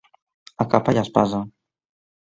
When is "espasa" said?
1.03-1.45